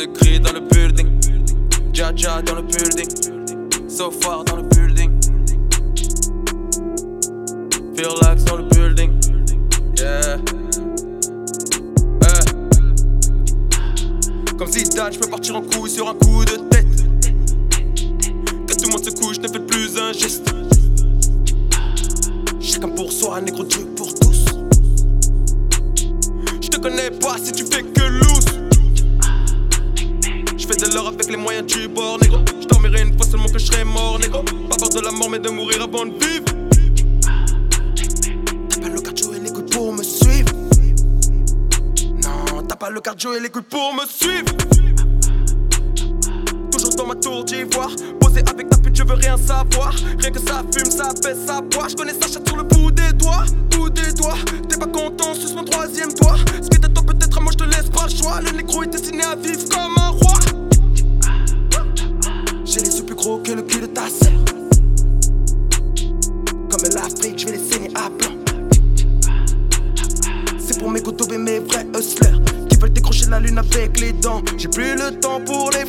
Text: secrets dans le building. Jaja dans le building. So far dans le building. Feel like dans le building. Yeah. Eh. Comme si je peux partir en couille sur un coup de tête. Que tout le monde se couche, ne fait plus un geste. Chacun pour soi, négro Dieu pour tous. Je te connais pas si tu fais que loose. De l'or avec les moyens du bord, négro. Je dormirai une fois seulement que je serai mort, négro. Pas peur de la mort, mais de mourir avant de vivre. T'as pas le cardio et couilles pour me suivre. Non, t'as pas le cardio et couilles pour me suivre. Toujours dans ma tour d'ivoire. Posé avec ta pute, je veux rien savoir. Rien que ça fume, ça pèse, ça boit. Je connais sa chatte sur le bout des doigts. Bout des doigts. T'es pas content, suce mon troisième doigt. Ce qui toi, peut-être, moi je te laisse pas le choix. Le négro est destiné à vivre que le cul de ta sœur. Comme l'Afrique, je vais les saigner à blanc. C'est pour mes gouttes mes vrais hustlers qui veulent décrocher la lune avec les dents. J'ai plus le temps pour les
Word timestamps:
secrets 0.00 0.38
dans 0.38 0.52
le 0.52 0.60
building. 0.60 1.08
Jaja 1.92 2.40
dans 2.42 2.54
le 2.54 2.62
building. 2.62 3.08
So 3.88 4.10
far 4.10 4.44
dans 4.44 4.56
le 4.56 4.62
building. 4.62 5.10
Feel 7.94 8.14
like 8.22 8.42
dans 8.44 8.56
le 8.56 8.64
building. 8.70 9.12
Yeah. 9.98 10.38
Eh. 12.22 12.42
Comme 14.56 14.72
si 14.72 14.84
je 14.84 15.18
peux 15.18 15.28
partir 15.28 15.56
en 15.56 15.62
couille 15.62 15.90
sur 15.90 16.08
un 16.08 16.14
coup 16.14 16.44
de 16.46 16.56
tête. 16.70 16.86
Que 18.66 18.74
tout 18.74 18.86
le 18.86 18.92
monde 18.92 19.04
se 19.04 19.10
couche, 19.10 19.38
ne 19.38 19.48
fait 19.48 19.66
plus 19.66 19.98
un 19.98 20.12
geste. 20.12 20.50
Chacun 22.58 22.88
pour 22.88 23.12
soi, 23.12 23.40
négro 23.42 23.64
Dieu 23.64 23.84
pour 23.96 24.14
tous. 24.14 24.46
Je 26.62 26.68
te 26.68 26.78
connais 26.78 27.10
pas 27.10 27.36
si 27.36 27.52
tu 27.52 27.64
fais 27.66 27.82
que 27.82 28.00
loose. 28.00 28.29
De 30.80 30.94
l'or 30.94 31.08
avec 31.08 31.28
les 31.28 31.36
moyens 31.36 31.66
du 31.66 31.88
bord, 31.88 32.18
négro. 32.22 32.38
Je 32.58 32.66
dormirai 32.66 33.02
une 33.02 33.14
fois 33.14 33.26
seulement 33.26 33.48
que 33.48 33.58
je 33.58 33.66
serai 33.66 33.84
mort, 33.84 34.18
négro. 34.18 34.42
Pas 34.42 34.76
peur 34.76 34.88
de 34.88 35.00
la 35.00 35.10
mort, 35.10 35.28
mais 35.28 35.38
de 35.38 35.50
mourir 35.50 35.82
avant 35.82 36.06
de 36.06 36.12
vivre. 36.12 36.46
T'as 38.70 38.80
pas 38.80 38.88
le 38.88 39.00
cardio 39.02 39.34
et 39.34 39.52
couilles 39.52 39.70
pour 39.70 39.92
me 39.92 40.02
suivre. 40.02 40.50
Non, 42.24 42.62
t'as 42.66 42.76
pas 42.76 42.88
le 42.88 42.98
cardio 43.02 43.34
et 43.34 43.50
couilles 43.50 43.62
pour 43.68 43.94
me 43.94 44.06
suivre. 44.06 44.56
Toujours 46.72 46.94
dans 46.96 47.06
ma 47.06 47.14
tour 47.16 47.44
d'ivoire. 47.44 47.90
Posé 48.18 48.42
avec 48.50 48.70
ta 48.70 48.78
pute, 48.78 48.96
je 48.96 49.02
veux 49.02 49.16
rien 49.16 49.36
savoir. 49.36 49.94
Rien 50.18 50.30
que 50.30 50.40
ça 50.40 50.64
fume, 50.74 50.90
ça 50.90 51.12
pèse, 51.22 51.44
ça 51.46 51.60
boit. 51.60 51.88
Je 51.88 51.94
connais 51.94 52.14
sa 52.14 52.26
chatte 52.26 52.48
sur 52.48 52.56
le 52.56 52.62
bout 52.62 52.90
des 52.90 53.12
doigts. 53.12 53.44
Bout 53.70 53.90
des 53.90 54.14
doigts. 54.14 54.38
T'es 54.66 54.78
pas 54.78 54.86
content, 54.86 55.34
suce 55.34 55.52
mon 55.52 55.64
troisième 55.64 56.14
doigt. 56.14 56.36
Ce 56.62 56.70
qui 56.70 56.80
toi, 56.80 57.04
peut-être, 57.06 57.38
moi 57.42 57.52
je 57.52 57.58
te 57.58 57.64
laisse 57.64 57.90
pas 57.90 58.06
le 58.06 58.14
choix. 58.16 58.40
Le 58.40 58.50
négro 58.52 58.82
est 58.82 58.86
destiné 58.86 59.24
à 59.24 59.36
vivre 59.36 59.59
que 63.38 63.52
le 63.52 63.62
cul 63.62 63.80
de 63.80 63.86
ta 63.86 64.08
sœur. 64.08 64.32
Comme 66.68 66.90
l'Afrique, 66.94 67.38
je 67.38 67.46
vais 67.46 67.52
les 67.52 67.58
saigner 67.58 67.90
à 67.94 68.08
blanc. 68.08 68.36
C'est 70.58 70.78
pour 70.78 70.90
mes 70.90 71.00
gouttes 71.00 71.30
mes 71.30 71.60
vrais 71.60 71.86
hustlers 71.96 72.38
qui 72.68 72.76
veulent 72.76 72.92
décrocher 72.92 73.26
la 73.26 73.38
lune 73.38 73.58
avec 73.58 74.00
les 74.00 74.12
dents. 74.12 74.42
J'ai 74.58 74.68
plus 74.68 74.94
le 74.94 75.18
temps 75.20 75.40
pour 75.44 75.70
les 75.70 75.84